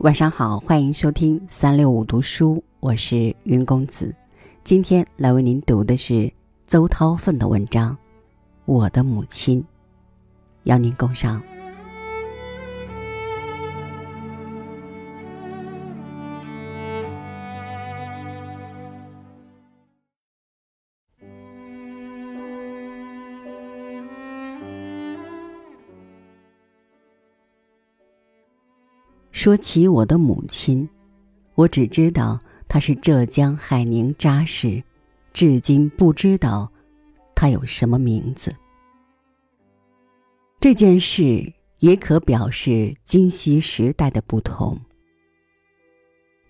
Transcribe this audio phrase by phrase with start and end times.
[0.00, 4.14] 晚上好，欢迎收听三六五读书，我是云公子。
[4.64, 6.32] 今天来为您读的是
[6.66, 7.92] 邹韬奋的文章
[8.64, 9.60] 《我的母亲》，
[10.62, 11.42] 邀您共赏。
[29.42, 30.86] 说起我的母亲，
[31.54, 34.84] 我只知道她是浙江海宁扎实，
[35.32, 36.70] 至今不知道
[37.34, 38.54] 她有什么名字。
[40.60, 44.78] 这件事也可表示今昔时代的不同。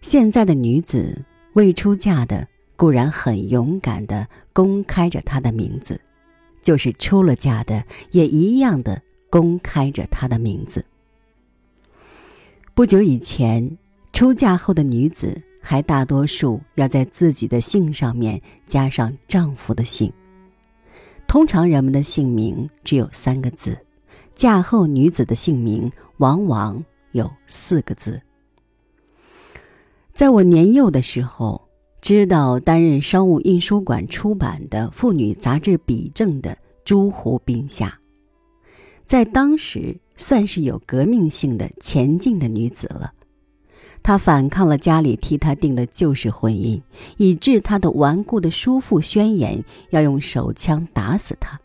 [0.00, 6.00] 现在的女子未出嫁的固然很勇敢的公开着她的名字，
[6.60, 9.00] 就是出了嫁的也一样的
[9.30, 10.84] 公开着她的名字。
[12.72, 13.76] 不久以前，
[14.12, 20.10] 出嫁后的女子还大多数要在自己的姓上面加上丈夫的姓。
[21.26, 23.76] 通常人们的姓名只有三个字，
[24.34, 28.18] 嫁后女子的姓名往往有四个字。
[30.14, 31.60] 在我年幼的时候，
[32.00, 37.98] 知道担任商务印书馆出版的妇女杂志笔正的朱湖冰夏，
[39.04, 39.94] 在当时。
[40.20, 43.14] 算是有革命性的前进的女子了，
[44.02, 46.82] 她反抗了家里替她定的旧式婚姻，
[47.16, 51.58] 以致她的顽固的叔父宣言要用手枪打死她，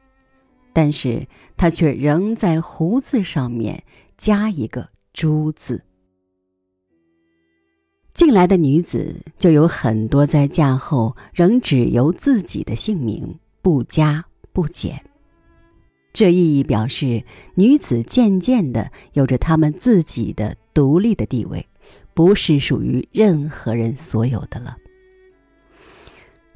[0.72, 3.84] 但是她却仍在胡子上面
[4.18, 5.84] 加一个“朱”字。
[8.14, 15.04] 进来的女子就有很多在嫁后仍只由自己的姓名，不加不减。
[16.16, 21.68] 这意义表示，女子渐渐的有着她们自己的独立的地位，
[22.14, 24.78] 不是属于任何人所有的了。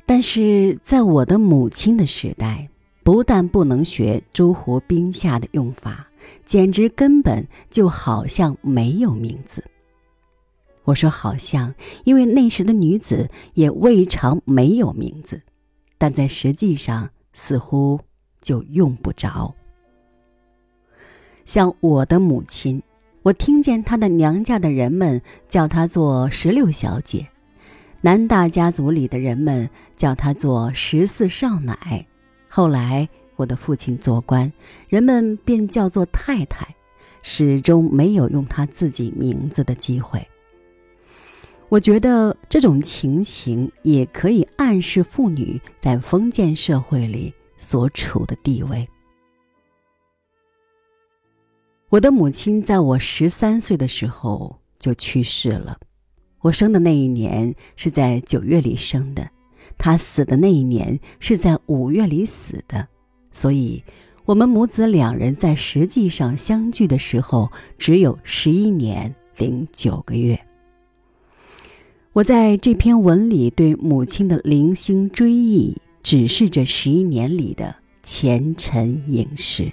[0.06, 2.69] 但是在我的母亲的时代，
[3.03, 6.07] 不但不能学诸侯兵下的用法，
[6.45, 9.61] 简直根本就好像没有名字。
[10.85, 15.41] 我说好像，因为那时的女子也未尝没有名字，
[15.97, 18.00] 但在实际上似乎。
[18.41, 19.53] 就用不着。
[21.45, 22.81] 像我的母亲，
[23.23, 27.28] 我听见她的娘家的人们叫她做十六小姐，
[28.01, 32.05] 南大家族里的人们叫她做十四少奶。
[32.47, 34.51] 后来我的父亲做官，
[34.88, 36.67] 人们便叫做太太，
[37.23, 40.25] 始终没有用她自己名字的机会。
[41.67, 47.33] 我觉得这种情形也可以暗示妇女在封建社会里。
[47.59, 48.88] 所处的地位。
[51.90, 55.78] 我的母亲在我十三岁的时候就去世了。
[56.42, 59.30] 我生的那一年是在九月里生的，
[59.78, 62.88] 她死的那一年是在五月里死的，
[63.31, 63.84] 所以，
[64.26, 70.40] 我们母子两人在实际上相聚的时候只有十一年零九个月。
[72.14, 75.76] 我在这篇文里对母亲的零星追忆。
[76.09, 79.72] 只是这十一年里的前尘影视。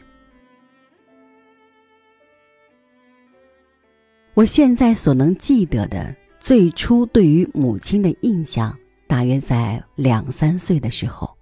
[4.34, 11.38] 我现在所能记得的最初对于母亲的印象，大约在两三岁的时候。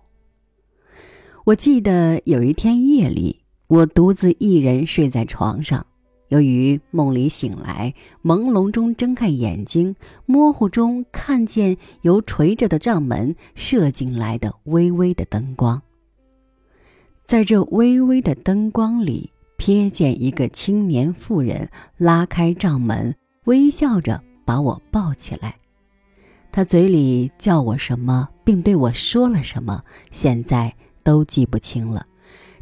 [1.45, 5.85] 我记得有一天夜里，我独自一人睡在床上。
[6.35, 9.95] 由于梦里醒来，朦胧中睁开眼睛，
[10.27, 15.81] 模糊中看见由垂着的帐门射进来的微微的灯光。
[17.23, 23.15] 在这微微的灯光里，瞥见一个青年妇人拉开帐门，
[23.45, 25.55] 微笑着把我抱起来。
[26.51, 29.81] 他嘴里叫我什么，并对我说了什么，
[30.11, 32.05] 现在都记不清了。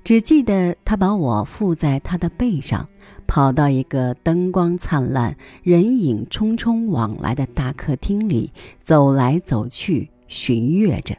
[0.04, 2.88] 只记得他把我附在他的背上，
[3.34, 8.52] 跑到一个灯光灿烂、人影匆匆往来的大客厅里，
[8.82, 11.17] 走来走去，寻阅着。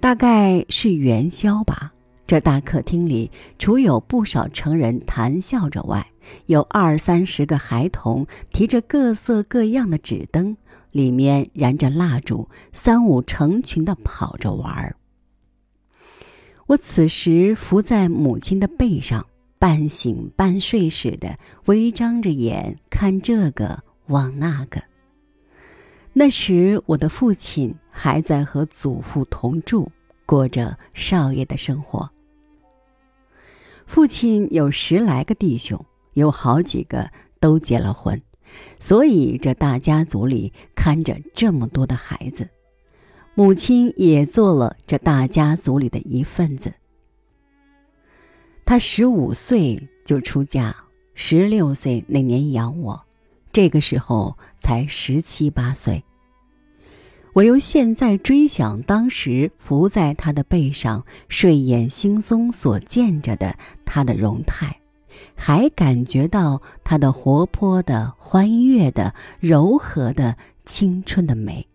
[0.00, 1.92] 大概是元宵吧。
[2.26, 6.10] 这大客厅里，除有不少成人谈笑着外，
[6.46, 10.56] 有二三十个孩童提着各色各样的纸灯，
[10.90, 14.96] 里面燃着蜡烛，三五成群的跑着玩儿。
[16.66, 19.24] 我此时伏在母亲的背上，
[19.58, 24.82] 半醒半睡似的，微张着眼看这个望那个。
[26.12, 29.90] 那时我的父亲还在和祖父同住，
[30.26, 32.10] 过着少爷的生活。
[33.86, 35.84] 父亲有十来个弟兄，
[36.14, 38.20] 有好几个都结了婚，
[38.78, 42.48] 所以这大家族里看着这么多的孩子，
[43.34, 46.74] 母亲也做了这大家族里的一份子。
[48.68, 50.76] 她十五岁就出嫁，
[51.14, 53.02] 十六岁那年养我，
[53.50, 56.04] 这个时候才十七八岁。
[57.32, 63.56] 我又现在追想当时伏在他的背上睡眼惺忪所见着的
[63.86, 64.78] 他的容态，
[65.34, 70.36] 还感觉到他的活泼的、欢悦的、柔和的、
[70.66, 71.66] 青春的美。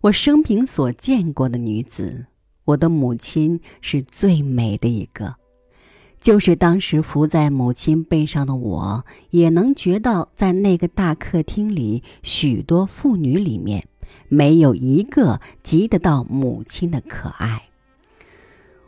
[0.00, 2.26] 我生平所见过的女子，
[2.64, 5.36] 我的母亲是最美的一个。
[6.24, 13.86] 就是当时伏在母亲背上的我，也能觉到在那个大客厅里许多妇女里面。
[14.30, 17.64] 没有一个及得到母亲的可爱。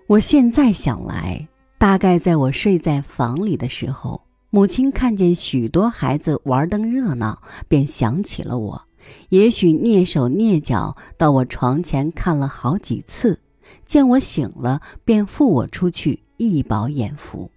[0.06, 1.46] 我现在想来，
[1.76, 8.82] 大概在我睡在房里的时候，母亲看见许多孩子玩灯热闹，便想起了我。
[9.28, 13.40] 也许蹑手蹑脚到我床前看了好几次，
[13.84, 17.50] 见我醒了，便扶我出去一饱眼福。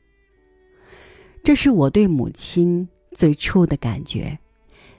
[1.44, 4.38] 这是我对母亲最初的感觉。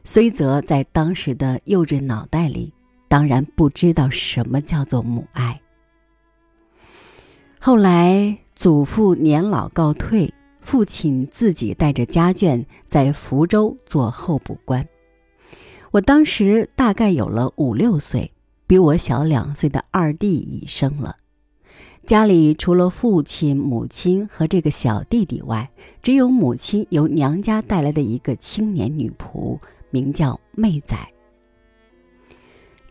[0.03, 2.73] 虽则在当时的幼稚脑袋里，
[3.07, 5.61] 当然不知道什么叫做母爱。
[7.59, 10.33] 后来祖父年老告退，
[10.63, 14.89] 父亲自己带着家眷在福州做候补官。
[15.91, 18.33] 我当时大概有了五六岁，
[18.67, 21.17] 比我小两岁的二弟已生了。
[22.07, 25.71] 家里除了父亲、母亲和这个小弟弟外，
[26.03, 29.59] 只有母亲由娘家带来的一个青年女仆。
[29.93, 30.97] 名叫妹仔，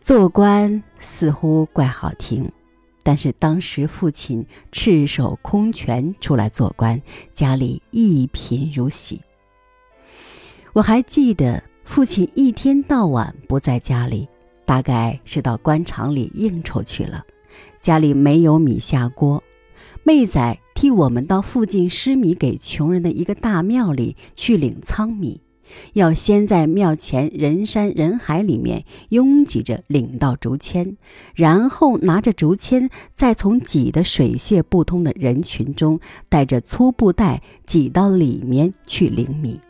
[0.00, 2.46] 做官似乎怪好听，
[3.02, 7.00] 但是当时父亲赤手空拳出来做官，
[7.32, 9.18] 家里一贫如洗。
[10.74, 14.28] 我还记得父亲一天到晚不在家里，
[14.66, 17.24] 大概是到官场里应酬去了，
[17.80, 19.42] 家里没有米下锅，
[20.04, 25.40] 妹仔替我们到附近施米给穷人的一个大庙里去领仓米。
[25.92, 30.96] 要先在庙前人山人海里面拥挤着领到竹签，
[31.32, 39.60] 然后拿着竹签，再从挤得水泄不通的人群中带着粗布袋挤到里面去领米。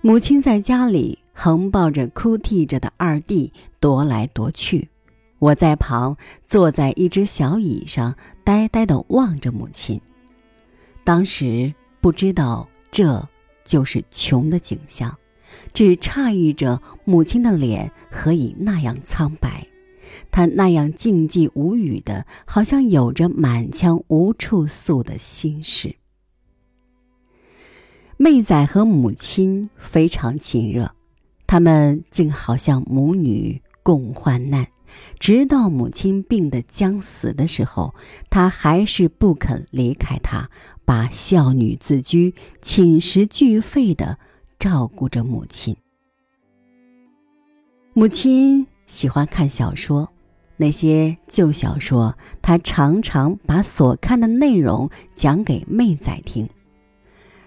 [0.00, 4.88] 母亲在家里横抱着哭啼着的二弟踱来踱去，
[5.38, 8.14] 我在旁坐在一只小椅上，
[8.44, 10.00] 呆呆地望着母亲。
[11.04, 13.28] 当时不知道这。
[13.64, 15.14] 就是穷的景象，
[15.74, 19.66] 只诧异着母亲的脸何以那样苍白，
[20.30, 25.96] 她那样静寂无语的，好像有着满腔无处诉的心事。
[28.16, 30.94] 妹仔和母亲非常亲热，
[31.46, 34.66] 他们竟好像母女共患难，
[35.18, 37.94] 直到母亲病得将死的时候，
[38.30, 40.50] 他还是不肯离开她。
[40.84, 44.18] 把孝女自居、寝食俱废的
[44.58, 45.76] 照顾着母亲。
[47.92, 50.08] 母亲喜欢看小说，
[50.56, 56.48] 那些旧小说，她常常把所看的内容讲给妹仔听。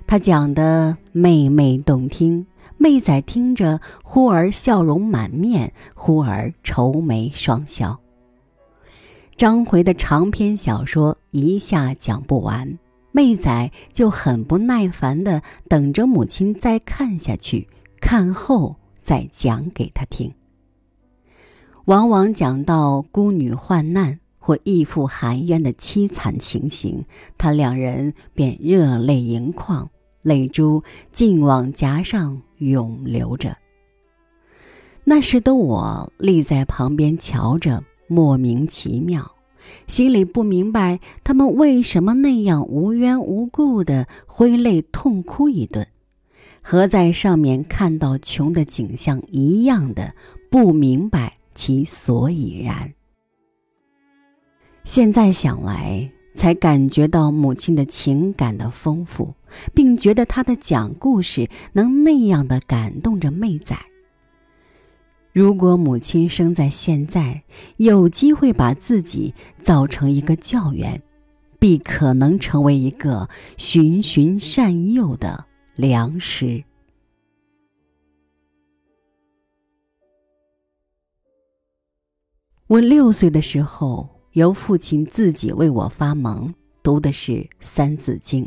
[0.06, 2.46] 她讲的妹妹动听，
[2.82, 8.00] 妹仔听着忽而笑容满面，忽而愁眉双笑。
[9.38, 12.80] 张回的长篇小说一下讲不完。
[13.12, 17.68] 妹仔就很不耐烦的等着母亲再看下去，
[18.00, 20.34] 看后再讲给他听。
[21.86, 27.06] 往往讲到孤女患难或义父含冤的凄惨情形，
[27.38, 29.88] 他两人便热泪盈眶，
[30.24, 33.58] 泪珠尽往颊上涌流着。
[35.03, 39.30] 那时的我立在旁边瞧着，莫名其妙。
[39.86, 45.88] 心里不明白他们为什么那样无缘无故的挥泪痛哭一顿，
[46.62, 50.15] 和在上面看到穷的景象一样的
[50.50, 52.91] 不明白其所以然。
[54.84, 59.34] 现在想来，才感觉到母亲的情感的丰富，
[59.74, 63.75] 并觉得他的讲故事能那样的感动着妹仔。
[65.34, 67.43] 如果母亲生在现在，
[67.77, 71.01] 有机会把自己造成一个教员，
[71.58, 76.63] 必可能成为一个循循善诱的良师。
[82.67, 86.53] 我六岁的时候，由父亲自己为我发蒙，
[86.84, 88.43] 读的是《三字经》。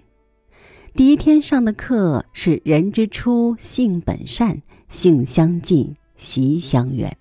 [0.97, 7.17] 第一天上的课是“人之初，性本善，性相近，习相远”，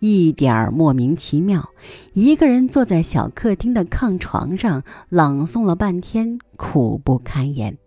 [0.00, 1.70] 一点儿莫名其妙。
[2.14, 7.78] 一个人坐在小客厅的炕床上朗诵了半天，苦不堪言。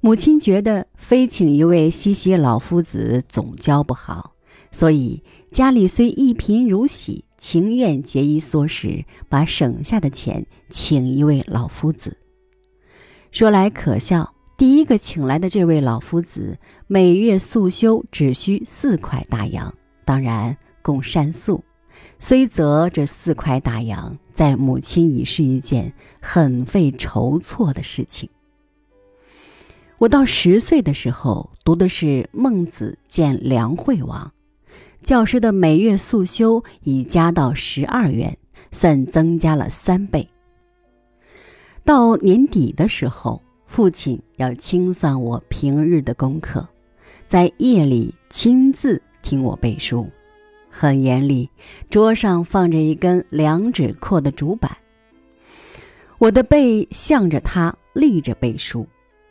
[0.00, 4.32] 母亲觉得非请一位西西老夫子总教不好，
[4.72, 12.16] 所以家里虽一贫如洗，情愿节衣缩食，把省下的钱请一位老夫子。
[13.36, 19.74] 说来可笑，第一个请来的这位老夫子，每月素修只需四块大洋，
[20.06, 21.62] 当然供善宿。
[22.18, 28.30] 虽则这四块大洋，在母亲已是一件很费筹措的事情。
[29.98, 34.32] 我到十岁的时候，读的是《孟子见梁惠王》，
[35.06, 38.38] 教师的每月素修已加到十二元，
[38.72, 40.26] 算增加了三倍。
[41.86, 46.66] 到年底的时候，父亲要清算我平日的功课，
[47.28, 50.10] 在夜里亲自听我背书，
[50.68, 51.48] 很严厉。
[51.88, 54.76] 桌上放着一根两指阔的竹板，
[56.18, 58.84] 我的背向着他立着背书，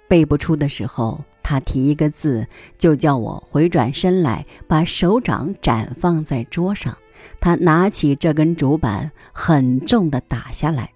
[0.08, 2.48] 背不出的时候，他提一个字，
[2.78, 6.98] 就叫我回转身来，把手掌展放在桌上。
[7.42, 10.95] 他拿起这根竹板，很重的打下来。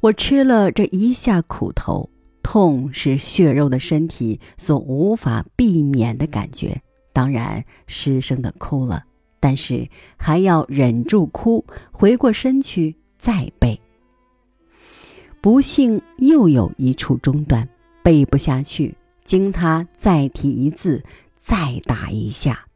[0.00, 2.08] 我吃了这一下苦头，
[2.42, 6.80] 痛是血肉的身体所无法避免的感觉，
[7.12, 9.04] 当然失声的哭了，
[9.40, 13.80] 但是还要忍住哭，回过身去再背。
[15.40, 17.68] 不幸又有一处中断，
[18.02, 21.02] 背不下去，经他再提一字，
[21.36, 22.66] 再打一下，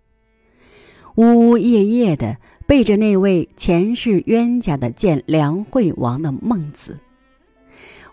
[1.14, 2.36] 呜呜咽咽的
[2.66, 6.98] 背着那位前世冤家的见梁惠王的孟子。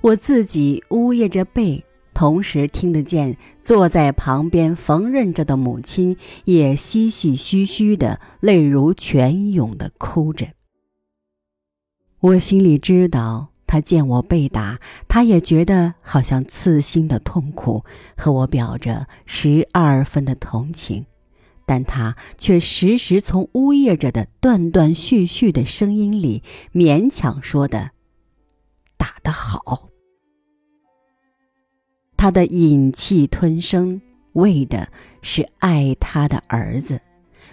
[0.01, 6.15] 我自己呜咽着背，同时听得见坐在旁边缝纫着的母亲
[6.45, 10.47] 也唏唏嘘嘘的，泪如泉涌的哭着。
[12.21, 14.79] 我心里知道，他见我被打，
[15.09, 17.83] 他也觉得好像刺心的痛苦，
[18.15, 21.05] 和我表着十二分的同情，
[21.65, 26.41] 但他却时时从呜咽着的断断续续的声音里
[26.73, 27.91] 勉强说的
[28.97, 29.88] ：“打得好。”
[32.19, 34.01] 他的忍气吞声，
[34.33, 34.89] 为的
[35.21, 36.97] 是爱他的儿子；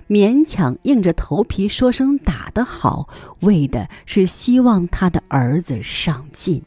[0.08, 3.08] 勉强硬着头皮说声打得好，
[3.42, 6.60] 为的是希望他的儿子上进。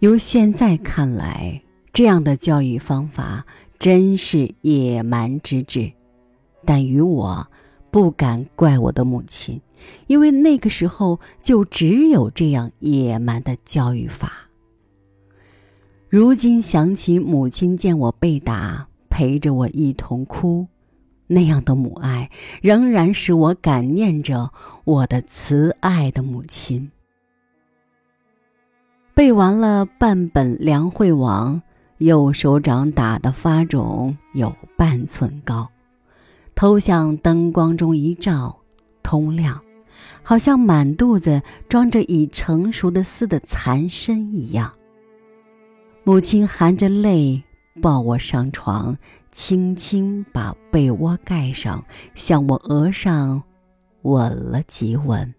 [0.00, 3.46] 由现在看来，这样的教育方法
[3.78, 5.92] 真是野蛮之至，
[6.64, 7.46] 但于我，
[7.92, 9.60] 不敢怪我的母亲，
[10.08, 14.41] 因为那个时候就只有这样野蛮的教育法。
[16.12, 20.66] 如今想起母亲见我被打，陪着我一同哭，
[21.26, 24.50] 那样的母爱，仍然使我感念着
[24.84, 26.90] 我的慈爱的母亲。
[29.14, 31.56] 背完了半本《梁惠王》，
[31.96, 35.66] 右手掌打得发肿，有半寸高，
[36.54, 38.54] 头向灯光中一照，
[39.02, 39.58] 通亮，
[40.22, 41.40] 好像满肚子
[41.70, 44.70] 装着已成熟的丝的蚕身一样。
[46.04, 47.40] 母亲含着泪
[47.80, 48.98] 抱我上床，
[49.30, 51.84] 轻轻把被窝盖上，
[52.16, 53.40] 向我额上
[54.02, 55.32] 吻了几吻。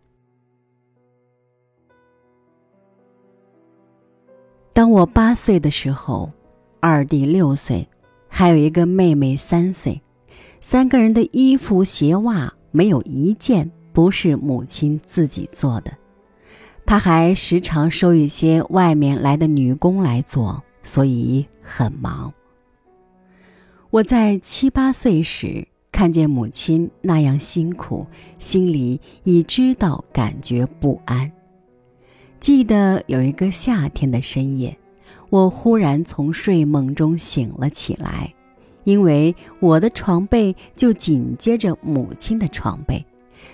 [4.71, 6.31] 当我八岁的时候，
[6.79, 7.85] 二弟六岁，
[8.29, 10.01] 还有一个妹妹三岁，
[10.61, 16.02] 三个人的衣服鞋袜没有一件不是母亲自己做的。
[16.85, 22.31] 他还时常收一些外面来的女工来做，所以很忙。
[23.89, 28.05] 我在七八岁时看见母亲那样辛苦，
[28.39, 31.31] 心里已知道感觉不安。
[32.39, 34.77] 记得有一个夏天的深夜，
[35.29, 38.33] 我忽然从睡梦中醒了起来，
[38.83, 43.03] 因为我的床被就紧接着母亲的床被。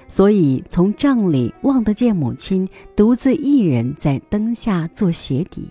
[0.08, 5.69] 所以从帐里望得见母亲独自一人在灯下做鞋底，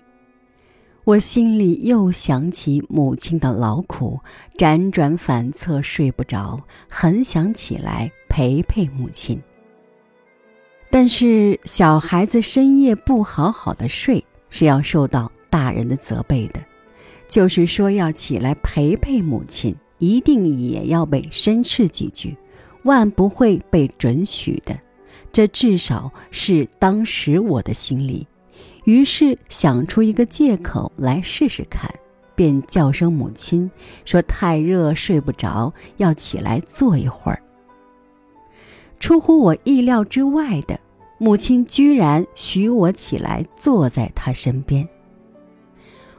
[1.04, 4.20] 我心里又想起母亲的劳苦，
[4.56, 9.40] 辗转反侧睡不着，很想起来陪陪母亲。
[10.90, 16.60] 但是小孩子深夜不好好的睡是要受到大人的责备的，
[17.28, 22.36] 就是说要起来陪陪母亲，一定也要被申斥几句。
[22.88, 24.74] 万不会被准许的，
[25.30, 28.26] 这至少是当时我的心理。
[28.84, 31.90] 于是想出一个借口来试试看，
[32.34, 33.70] 便叫声母亲，
[34.06, 37.42] 说太热睡不着，要起来坐一会儿。
[38.98, 40.80] 出乎我意料之外的，
[41.18, 44.88] 母亲居然许我起来坐在她身边。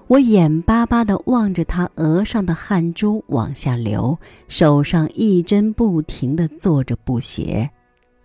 [0.10, 7.70] 我眼巴巴地望着他额上的汗珠往下流，手上一针不停地做着布鞋，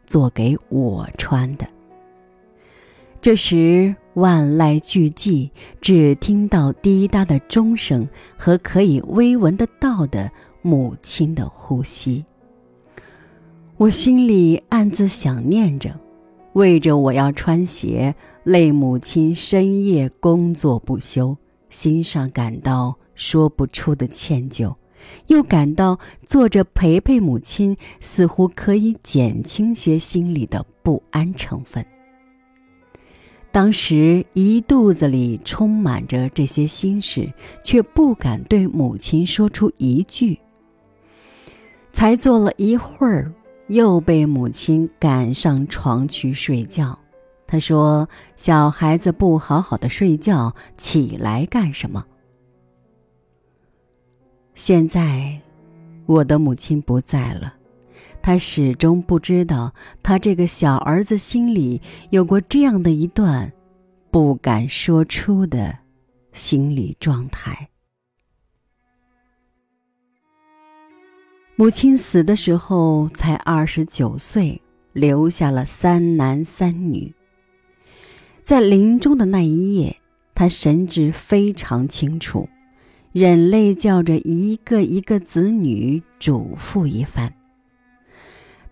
[0.07, 1.67] 做给我穿的。
[3.21, 5.51] 这时万籁俱寂，
[5.83, 10.31] 只听到滴答的钟声和可以微闻得到的
[10.63, 12.25] 母亲的呼吸。
[13.77, 15.95] 我心里暗自想念着，
[16.55, 21.37] 为着我要穿鞋，累母亲深夜工作不休。
[21.75, 24.73] 心上感到说不出的歉疚，
[25.27, 31.85] 又感到坐着陪陪母亲，似乎可以减轻些心里的不安成分。
[33.51, 37.33] 当时一肚子里充满着这些心事，
[37.65, 40.39] 却不敢对母亲说出一句。
[41.91, 43.33] 才坐了一会儿，
[43.67, 46.97] 又被母亲赶上床去睡觉。
[47.55, 52.05] 他说：“小孩子不好好的睡觉，起来干什么？”
[54.57, 55.41] 现在，
[56.05, 57.55] 我的母亲不在了，
[58.21, 61.81] 他始终不知道，他这个小儿子心里
[62.11, 63.53] 有过这样的一段
[64.11, 65.79] 不敢说出的
[66.33, 67.69] 心理状态。
[71.55, 74.61] 母亲死的时候才二十九岁，
[74.93, 77.15] 留下了三男三女。
[78.45, 79.97] 在临终的那一夜，
[80.35, 82.47] 他神志非常清楚，
[83.11, 87.33] 忍泪叫着一个一个子女嘱咐一番。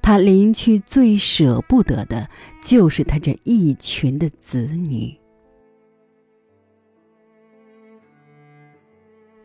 [0.02, 2.28] 他临去最舍不得的，
[2.62, 5.16] 就是他这一群的子女。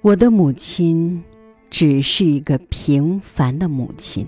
[0.02, 1.24] 我的母亲
[1.70, 4.28] 只是一个平凡的母亲，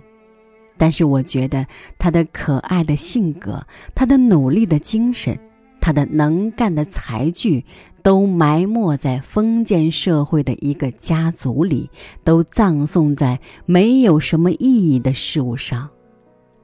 [0.77, 5.37] 但是我觉得她的可爱的性格，她的努力的精神。
[5.81, 7.65] 他的能干的才具，
[8.03, 11.89] 都埋没在封建社会的一个家族里，
[12.23, 15.89] 都葬送在没有什么意义的事物上，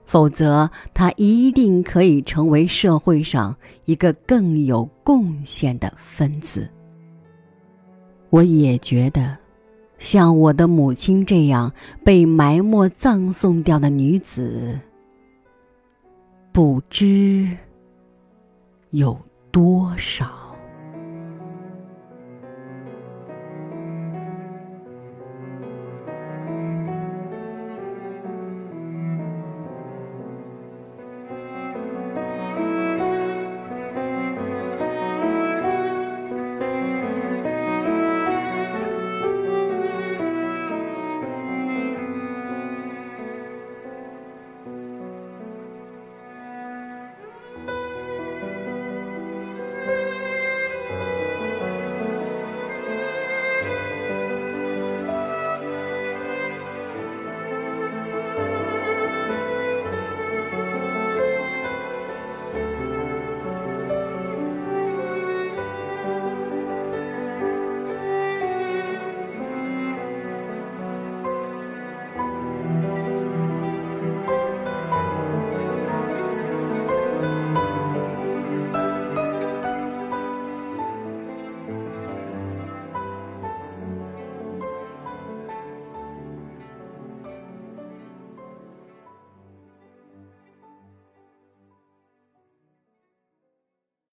[0.05, 6.69] 否则他一定可以成为社会上一个更有贡献的分子。
[8.29, 9.37] 我也觉得，
[9.97, 11.71] 像我的母亲这样
[12.03, 14.77] 被埋没葬送掉的女子，
[16.51, 17.47] 不知。
[18.95, 19.19] 有
[19.51, 20.44] 多少？